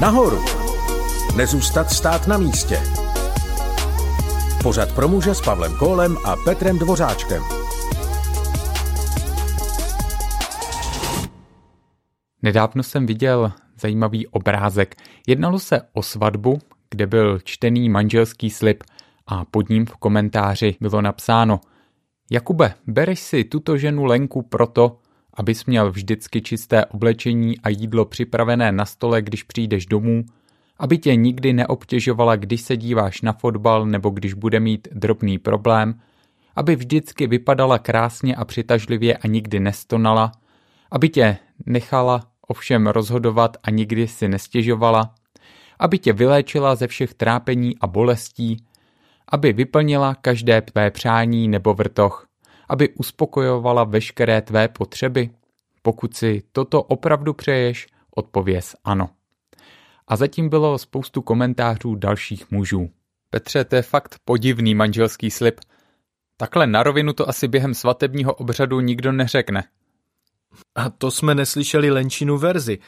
[0.00, 0.44] Nahoru.
[1.36, 2.80] Nezůstat stát na místě.
[4.62, 7.42] Pořad pro muže s Pavlem Kólem a Petrem Dvořáčkem.
[12.42, 14.94] Nedávno jsem viděl zajímavý obrázek.
[15.26, 16.58] Jednalo se o svatbu,
[16.90, 18.82] kde byl čtený manželský slib
[19.26, 21.60] a pod ním v komentáři bylo napsáno
[22.30, 24.98] Jakube, bereš si tuto ženu Lenku proto,
[25.36, 30.24] abys měl vždycky čisté oblečení a jídlo připravené na stole, když přijdeš domů,
[30.78, 36.00] aby tě nikdy neobtěžovala, když se díváš na fotbal nebo když bude mít drobný problém,
[36.56, 40.32] aby vždycky vypadala krásně a přitažlivě a nikdy nestonala,
[40.90, 45.14] aby tě nechala ovšem rozhodovat a nikdy si nestěžovala,
[45.78, 48.64] aby tě vyléčila ze všech trápení a bolestí,
[49.28, 52.26] aby vyplnila každé tvé přání nebo vrtoch,
[52.68, 55.30] aby uspokojovala veškeré tvé potřeby?
[55.82, 59.08] Pokud si toto opravdu přeješ, odpověz ano.
[60.08, 62.90] A zatím bylo spoustu komentářů dalších mužů.
[63.30, 65.60] Petře, to je fakt podivný manželský slib.
[66.36, 69.64] Takhle na rovinu to asi během svatebního obřadu nikdo neřekne.
[70.74, 72.78] A to jsme neslyšeli Lenčinu verzi.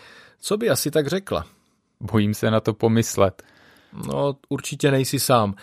[0.41, 1.47] Co by asi tak řekla?
[2.01, 3.43] Bojím se na to pomyslet.
[3.93, 5.55] No, určitě nejsi sám.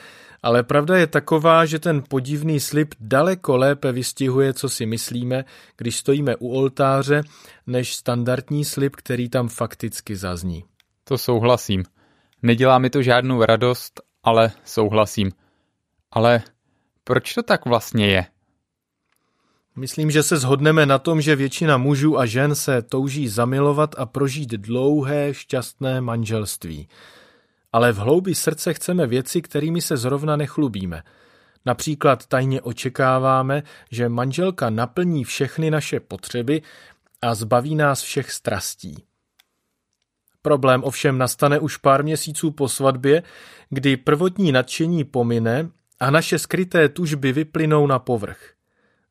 [0.46, 5.46] Ale pravda je taková, že ten podivný slib daleko lépe vystihuje, co si myslíme,
[5.78, 7.24] když stojíme u oltáře,
[7.68, 10.64] než standardní slib, který tam fakticky zazní.
[11.04, 11.84] To souhlasím.
[12.42, 15.32] Nedělá mi to žádnou radost, ale souhlasím.
[16.12, 16.42] Ale
[17.04, 18.26] proč to tak vlastně je?
[19.76, 24.06] Myslím, že se shodneme na tom, že většina mužů a žen se touží zamilovat a
[24.06, 26.88] prožít dlouhé, šťastné manželství.
[27.76, 31.04] Ale v hloubi srdce chceme věci, kterými se zrovna nechlubíme.
[31.66, 36.62] Například tajně očekáváme, že manželka naplní všechny naše potřeby
[37.22, 39.04] a zbaví nás všech strastí.
[40.42, 43.24] Problém ovšem nastane už pár měsíců po svatbě,
[43.70, 48.54] kdy prvotní nadšení pomine a naše skryté tužby vyplynou na povrch.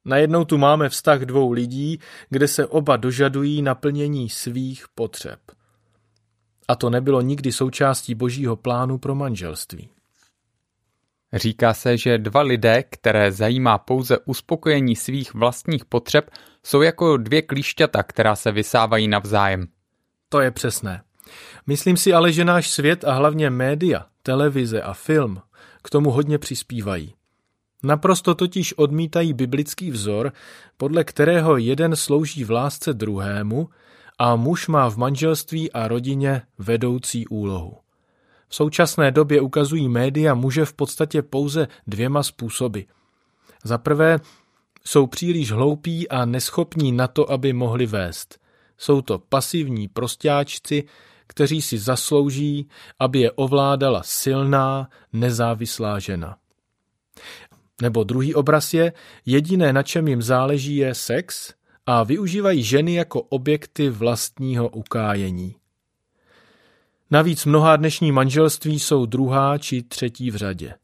[0.04, 2.00] Najednou tu máme vztah dvou lidí,
[2.30, 5.38] kde se oba dožadují naplnění svých potřeb.
[6.68, 9.88] A to nebylo nikdy součástí božího plánu pro manželství.
[11.32, 16.30] Říká se, že dva lidé, které zajímá pouze uspokojení svých vlastních potřeb,
[16.62, 19.66] jsou jako dvě klíšťata, která se vysávají navzájem.
[20.28, 21.02] To je přesné.
[21.66, 25.42] Myslím si ale, že náš svět a hlavně média, televize a film
[25.82, 27.14] k tomu hodně přispívají.
[27.82, 30.32] Naprosto totiž odmítají biblický vzor,
[30.76, 33.68] podle kterého jeden slouží v lásce druhému
[34.18, 37.76] a muž má v manželství a rodině vedoucí úlohu.
[38.48, 42.80] V současné době ukazují média muže v podstatě pouze dvěma způsoby.
[43.64, 44.18] Za prvé,
[44.86, 48.38] jsou příliš hloupí a neschopní na to, aby mohli vést.
[48.78, 50.84] Jsou to pasivní prostáčci,
[51.26, 56.36] kteří si zaslouží, aby je ovládala silná, nezávislá žena.
[57.82, 58.92] Nebo druhý obraz je,
[59.26, 61.54] jediné na čem jim záleží je sex
[61.86, 65.56] a využívají ženy jako objekty vlastního ukájení.
[67.10, 70.74] Navíc mnohá dnešní manželství jsou druhá či třetí v řadě.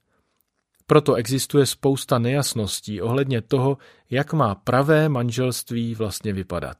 [0.87, 3.79] Proto existuje spousta nejasností ohledně toho,
[4.11, 6.77] jak má pravé manželství vlastně vypadat.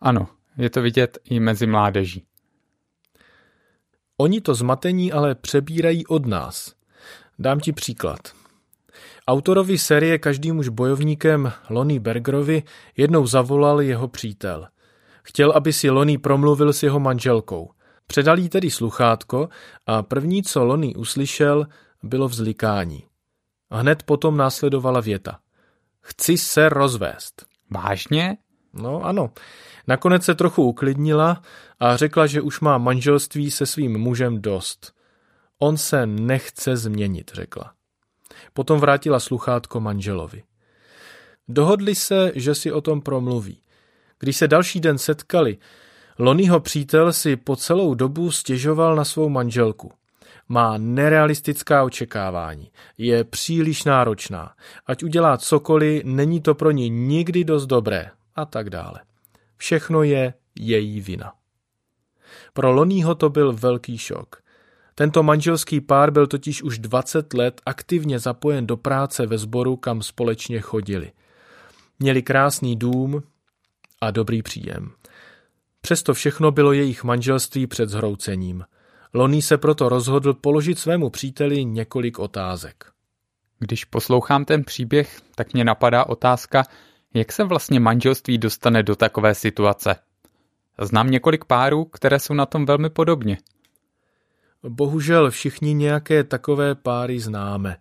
[0.00, 0.28] Ano,
[0.58, 2.24] je to vidět i mezi mládeží.
[4.16, 6.74] Oni to zmatení ale přebírají od nás.
[7.38, 8.43] Dám ti příklad.
[9.28, 12.62] Autorovi série Každý muž bojovníkem Lonnie Bergerovi
[12.96, 14.66] jednou zavolal jeho přítel.
[15.22, 17.70] Chtěl, aby si Lonnie promluvil s jeho manželkou.
[18.06, 19.48] Předal jí tedy sluchátko
[19.86, 21.66] a první, co Lonnie uslyšel,
[22.02, 23.04] bylo vzlikání.
[23.70, 25.38] A hned potom následovala věta.
[26.00, 27.46] Chci se rozvést.
[27.70, 28.36] Vážně?
[28.72, 29.30] No ano.
[29.86, 31.42] Nakonec se trochu uklidnila
[31.80, 34.92] a řekla, že už má manželství se svým mužem dost.
[35.58, 37.72] On se nechce změnit, řekla.
[38.52, 40.42] Potom vrátila sluchátko manželovi.
[41.48, 43.60] Dohodli se, že si o tom promluví.
[44.18, 45.58] Když se další den setkali,
[46.18, 49.92] Lonýho přítel si po celou dobu stěžoval na svou manželku.
[50.48, 54.54] Má nerealistická očekávání, je příliš náročná.
[54.86, 59.00] Ať udělá cokoliv, není to pro ní nikdy dost dobré a tak dále.
[59.56, 61.32] Všechno je její vina.
[62.52, 64.43] Pro Lonýho to byl velký šok.
[64.94, 70.02] Tento manželský pár byl totiž už 20 let aktivně zapojen do práce ve sboru, kam
[70.02, 71.12] společně chodili.
[71.98, 73.22] Měli krásný dům
[74.00, 74.90] a dobrý příjem.
[75.80, 78.64] Přesto všechno bylo jejich manželství před zhroucením.
[79.14, 82.84] Loný se proto rozhodl položit svému příteli několik otázek.
[83.58, 86.64] Když poslouchám ten příběh, tak mě napadá otázka,
[87.14, 89.96] jak se vlastně manželství dostane do takové situace.
[90.80, 93.38] Znám několik párů, které jsou na tom velmi podobně.
[94.68, 97.76] Bohužel všichni nějaké takové páry známe.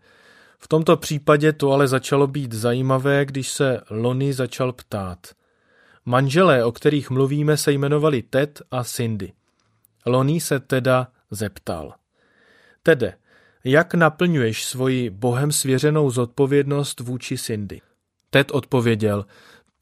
[0.59, 5.27] V tomto případě to ale začalo být zajímavé, když se Lony začal ptát.
[6.05, 9.33] Manželé, o kterých mluvíme, se jmenovali Ted a Cindy.
[10.05, 11.93] Lony se teda zeptal.
[12.83, 13.13] Tede,
[13.63, 17.81] jak naplňuješ svoji bohem svěřenou zodpovědnost vůči Cindy?
[18.29, 19.25] Ted odpověděl,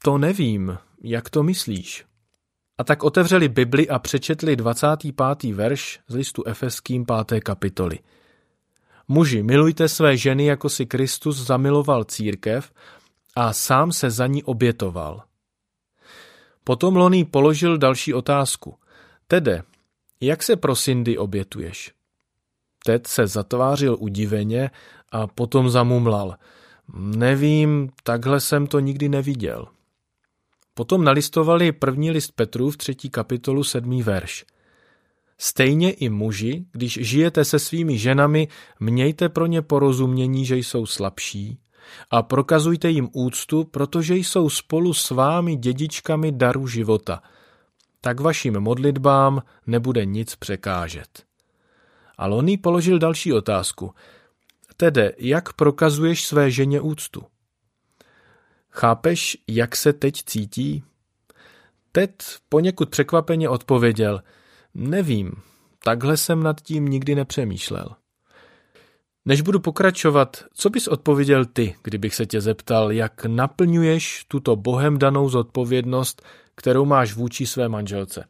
[0.02, 2.04] to nevím, jak to myslíš?
[2.82, 5.54] A tak otevřeli Bibli a přečetli 25.
[5.54, 7.40] verš z listu Efeským 5.
[7.40, 7.98] kapitoly.
[9.08, 12.72] Muži, milujte své ženy, jako si Kristus zamiloval církev
[13.36, 15.22] a sám se za ní obětoval.
[16.64, 18.74] Potom Loný položil další otázku.
[19.26, 19.62] Tede,
[20.20, 21.92] jak se pro Cindy obětuješ?
[22.84, 24.70] Ted se zatvářil udiveně
[25.12, 26.36] a potom zamumlal.
[26.96, 29.68] Nevím, takhle jsem to nikdy neviděl.
[30.74, 34.44] Potom nalistovali první list Petru v třetí kapitolu sedmý verš.
[35.38, 38.48] Stejně i muži, když žijete se svými ženami,
[38.80, 41.58] mějte pro ně porozumění, že jsou slabší
[42.10, 47.22] a prokazujte jim úctu, protože jsou spolu s vámi dědičkami daru života.
[48.00, 51.22] Tak vašim modlitbám nebude nic překážet.
[52.18, 53.94] A Lony položil další otázku.
[54.76, 57.22] Tede, jak prokazuješ své ženě úctu?
[58.74, 60.84] Chápeš, jak se teď cítí?
[61.92, 64.22] Ted poněkud překvapeně odpověděl.
[64.74, 65.32] Nevím,
[65.84, 67.88] takhle jsem nad tím nikdy nepřemýšlel.
[69.24, 74.98] Než budu pokračovat, co bys odpověděl ty, kdybych se tě zeptal, jak naplňuješ tuto bohem
[74.98, 76.22] danou zodpovědnost,
[76.54, 78.24] kterou máš vůči své manželce?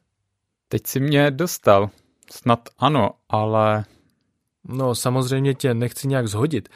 [0.68, 1.90] Teď si mě dostal.
[2.30, 3.84] Snad ano, ale...
[4.64, 6.68] No, samozřejmě tě nechci nějak zhodit.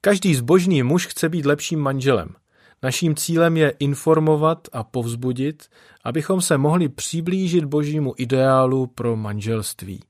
[0.00, 2.34] Každý zbožný muž chce být lepším manželem.
[2.84, 5.64] Naším cílem je informovat a povzbudit,
[6.04, 10.00] abychom se mohli přiblížit božímu ideálu pro manželství.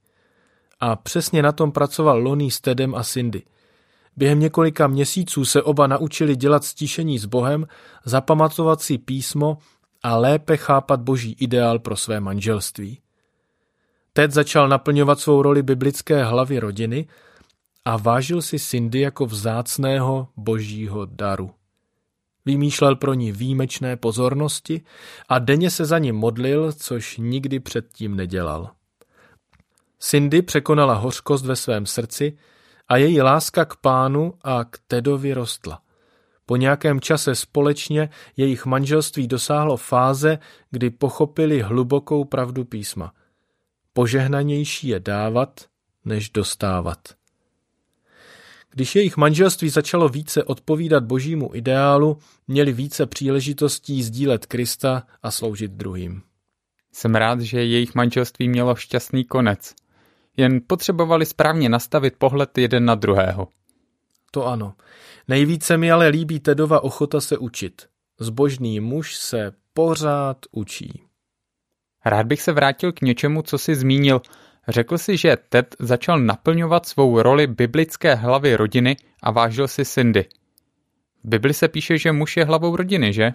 [0.81, 3.43] A přesně na tom pracoval Lonnie s Tedem a Cindy.
[4.17, 7.67] Během několika měsíců se oba naučili dělat stišení s Bohem,
[8.05, 9.59] zapamatovat si písmo
[10.03, 13.01] a lépe chápat boží ideál pro své manželství.
[14.13, 17.07] Ted začal naplňovat svou roli biblické hlavy rodiny
[17.85, 21.51] a vážil si Cindy jako vzácného božího daru.
[22.45, 24.83] Vymýšlel pro ní výjimečné pozornosti
[25.29, 28.71] a denně se za ní modlil, což nikdy předtím nedělal.
[29.99, 32.39] Cindy překonala hořkost ve svém srdci
[32.89, 35.81] a její láska k pánu a k Tedovi rostla.
[36.47, 40.39] Po nějakém čase společně jejich manželství dosáhlo fáze,
[40.71, 43.13] kdy pochopili hlubokou pravdu písma.
[43.93, 45.61] Požehnanější je dávat,
[46.05, 46.99] než dostávat.
[48.75, 52.19] Když jejich manželství začalo více odpovídat božímu ideálu,
[52.49, 56.23] měli více příležitostí sdílet Krista a sloužit druhým.
[56.93, 59.75] Jsem rád, že jejich manželství mělo šťastný konec.
[60.37, 63.49] Jen potřebovali správně nastavit pohled jeden na druhého.
[64.31, 64.75] To ano.
[65.29, 67.87] Nejvíce mi ale líbí Tedova ochota se učit.
[68.21, 71.03] Zbožný muž se pořád učí.
[72.05, 74.21] Rád bych se vrátil k něčemu, co si zmínil–
[74.69, 80.25] Řekl si, že Ted začal naplňovat svou roli biblické hlavy rodiny a vážil si Cindy.
[81.25, 83.33] V Bibli se píše, že muž je hlavou rodiny, že?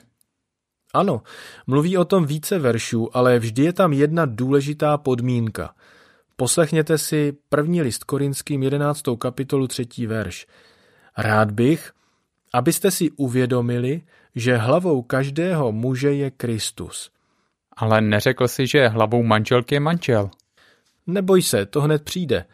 [0.93, 1.21] Ano,
[1.67, 5.73] mluví o tom více veršů, ale vždy je tam jedna důležitá podmínka.
[6.35, 9.01] Poslechněte si první list korinským 11.
[9.19, 10.07] kapitolu 3.
[10.07, 10.47] verš.
[11.17, 11.91] Rád bych,
[12.53, 14.01] abyste si uvědomili,
[14.35, 17.11] že hlavou každého muže je Kristus.
[17.77, 20.29] Ale neřekl si, že hlavou manželky je manžel.
[21.13, 22.45] Neboj se, to hned přijde.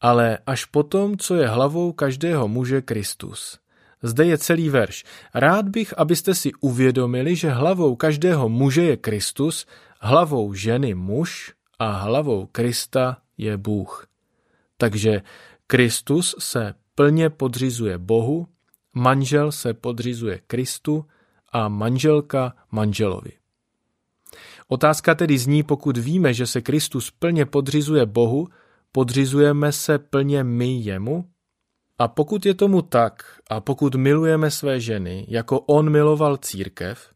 [0.00, 3.58] Ale až potom, co je hlavou každého muže Kristus.
[4.02, 5.04] Zde je celý verš.
[5.34, 9.66] Rád bych, abyste si uvědomili, že hlavou každého muže je Kristus,
[10.00, 14.06] hlavou ženy muž a hlavou Krista je Bůh.
[14.76, 15.22] Takže
[15.66, 18.48] Kristus se plně podřizuje Bohu,
[18.94, 21.04] manžel se podřizuje Kristu
[21.52, 23.32] a manželka manželovi.
[24.68, 28.48] Otázka tedy zní, pokud víme, že se Kristus plně podřizuje Bohu,
[28.92, 31.24] podřizujeme se plně my jemu?
[31.98, 37.10] A pokud je tomu tak, a pokud milujeme své ženy, jako on miloval církev,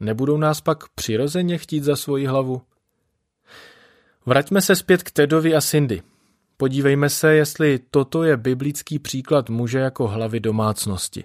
[0.00, 2.62] nebudou nás pak přirozeně chtít za svoji hlavu?
[4.26, 6.02] Vraťme se zpět k Tedovi a Cindy.
[6.56, 11.24] Podívejme se, jestli toto je biblický příklad muže jako hlavy domácnosti.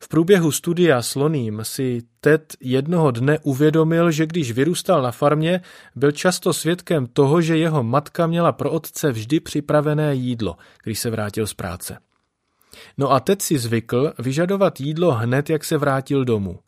[0.00, 5.60] V průběhu studia s Loním si Ted jednoho dne uvědomil, že když vyrůstal na farmě,
[5.96, 11.10] byl často svědkem toho, že jeho matka měla pro otce vždy připravené jídlo, když se
[11.10, 11.98] vrátil z práce.
[12.98, 16.58] No a Ted si zvykl vyžadovat jídlo hned, jak se vrátil domů.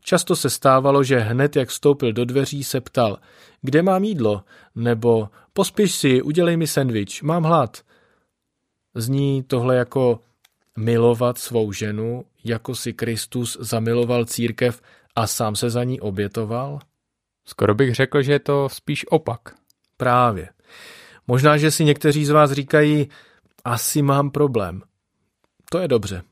[0.00, 3.18] Často se stávalo, že hned jak vstoupil do dveří se ptal,
[3.62, 7.82] kde mám jídlo, nebo pospěš si, udělej mi sendvič, mám hlad.
[8.94, 10.20] Zní tohle jako
[10.76, 14.82] milovat svou ženu, jako si Kristus zamiloval církev
[15.16, 16.78] a sám se za ní obětoval?
[17.44, 19.40] Skoro bych řekl, že je to spíš opak.
[19.96, 20.48] Právě.
[21.26, 23.08] Možná, že si někteří z vás říkají,
[23.64, 24.82] asi mám problém.
[25.70, 26.22] To je dobře.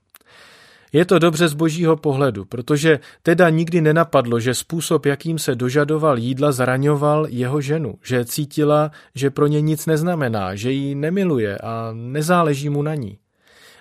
[0.92, 6.18] Je to dobře z božího pohledu, protože teda nikdy nenapadlo, že způsob, jakým se dožadoval
[6.18, 11.90] jídla, zraňoval jeho ženu, že cítila, že pro ně nic neznamená, že ji nemiluje a
[11.92, 13.18] nezáleží mu na ní.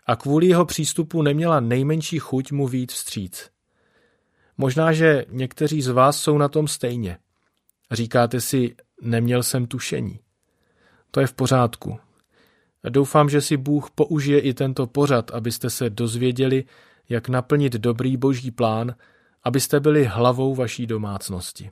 [0.07, 3.49] A kvůli jeho přístupu neměla nejmenší chuť mu vít vstříc.
[4.57, 7.17] Možná, že někteří z vás jsou na tom stejně.
[7.91, 10.19] Říkáte si, neměl jsem tušení.
[11.11, 11.99] To je v pořádku.
[12.89, 16.65] Doufám, že si Bůh použije i tento pořad, abyste se dozvěděli,
[17.09, 18.95] jak naplnit dobrý boží plán,
[19.43, 21.71] abyste byli hlavou vaší domácnosti.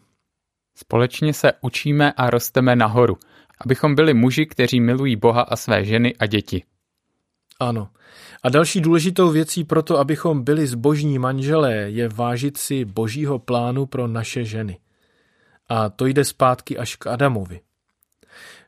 [0.75, 3.17] Společně se učíme a rosteme nahoru,
[3.61, 6.63] abychom byli muži, kteří milují Boha a své ženy a děti.
[7.59, 7.89] Ano.
[8.43, 13.85] A další důležitou věcí pro to, abychom byli zbožní manželé, je vážit si božího plánu
[13.85, 14.79] pro naše ženy.
[15.69, 17.61] A to jde zpátky až k Adamovi.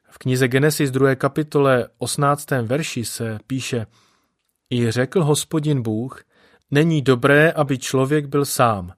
[0.10, 1.16] V knize Genesis 2.
[1.16, 2.52] kapitole 18.
[2.52, 3.86] verši se píše
[4.70, 6.24] I řekl hospodin Bůh,
[6.72, 8.94] není dobré, aby člověk byl sám,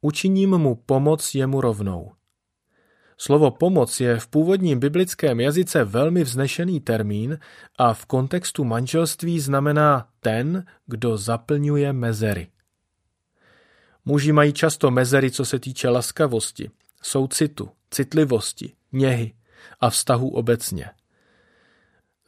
[0.00, 2.12] učiním mu pomoc jemu rovnou.
[3.18, 7.38] Slovo pomoc je v původním biblickém jazyce velmi vznešený termín
[7.78, 12.48] a v kontextu manželství znamená ten, kdo zaplňuje mezery.
[14.04, 16.70] Muži mají často mezery, co se týče laskavosti,
[17.02, 19.32] soucitu, citlivosti, něhy
[19.80, 20.90] a vztahu obecně.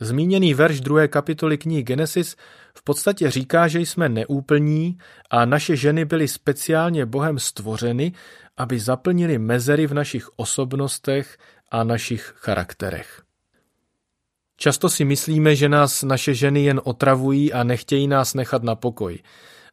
[0.01, 2.37] Zmíněný verš druhé kapitoly knihy Genesis
[2.75, 4.99] v podstatě říká, že jsme neúplní
[5.31, 8.13] a naše ženy byly speciálně Bohem stvořeny,
[8.57, 11.39] aby zaplnili mezery v našich osobnostech
[11.71, 13.23] a našich charakterech.
[14.57, 19.19] Často si myslíme, že nás naše ženy jen otravují a nechtějí nás nechat na pokoj.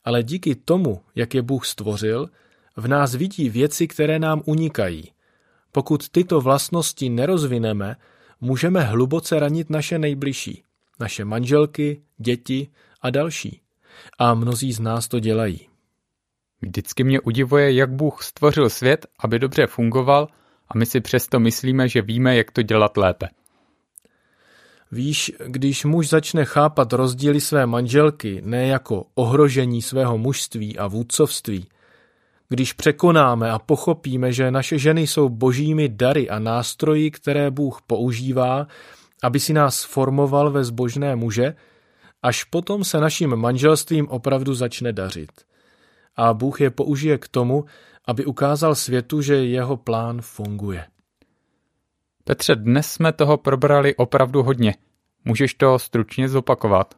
[0.04, 2.30] Ale díky tomu, jak je Bůh stvořil,
[2.78, 5.12] v nás vidí věci, které nám unikají.
[5.72, 7.96] Pokud tyto vlastnosti nerozvineme,
[8.42, 10.64] můžeme hluboce ranit naše nejbližší,
[11.00, 12.68] naše manželky, děti
[13.02, 13.62] a další.
[14.20, 15.73] A mnozí z nás to dělají.
[16.64, 20.28] Vždycky mě udivuje, jak Bůh stvořil svět, aby dobře fungoval
[20.68, 23.30] a my si přesto myslíme, že víme, jak to dělat lépe.
[24.92, 31.68] Víš, když muž začne chápat rozdíly své manželky ne jako ohrožení svého mužství a vůdcovství,
[32.50, 38.68] když překonáme a pochopíme, že naše ženy jsou božími dary a nástroji, které Bůh používá,
[39.24, 41.56] aby si nás formoval ve zbožné muže,
[42.22, 45.32] až potom se naším manželstvím opravdu začne dařit.
[46.16, 47.66] A Bůh je použije k tomu,
[48.06, 50.86] aby ukázal světu, že jeho plán funguje.
[52.24, 54.76] Petře, dnes jsme toho probrali opravdu hodně.
[55.26, 56.96] Můžeš to stručně zopakovat?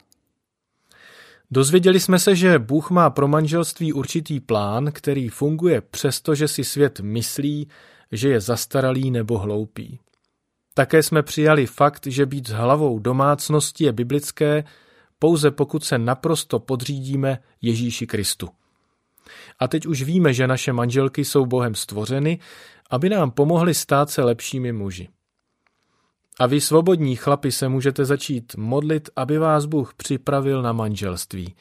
[1.51, 6.63] Dozvěděli jsme se, že Bůh má pro manželství určitý plán, který funguje přesto, že si
[6.63, 7.69] svět myslí,
[8.11, 9.99] že je zastaralý nebo hloupý.
[10.73, 14.63] Také jsme přijali fakt, že být hlavou domácnosti je biblické,
[15.19, 18.49] pouze pokud se naprosto podřídíme Ježíši Kristu.
[19.59, 22.39] A teď už víme, že naše manželky jsou Bohem stvořeny,
[22.89, 25.09] aby nám pomohly stát se lepšími muži.
[26.39, 31.55] A vy svobodní chlapi se můžete začít modlit, aby vás Bůh připravil na manželství.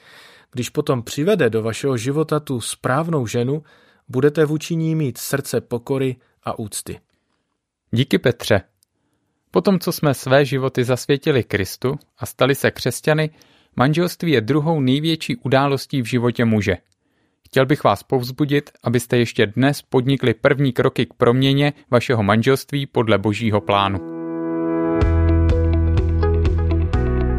[0.53, 3.63] Když potom přivede do vašeho života tu správnou ženu,
[4.09, 7.01] budete vůči ní mít srdce pokory a úcty.
[7.91, 8.61] Díky Petře.
[9.51, 13.31] Potom, co jsme své životy zasvětili Kristu a stali se křesťany,
[13.77, 16.77] manželství je druhou největší událostí v životě muže.
[17.55, 23.19] Chtěl bych vás povzbudit, abyste ještě dnes podnikli první kroky k proměně vašeho manželství podle
[23.19, 23.99] božího plánu.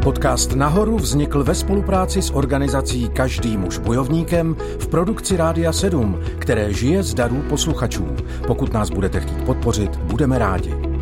[0.03, 6.73] Podcast Nahoru vznikl ve spolupráci s organizací Každý muž bojovníkem v produkci Rádia 7, které
[6.73, 8.15] žije z darů posluchačů.
[8.47, 10.94] Pokud nás budete chtít podpořit, budeme rádi.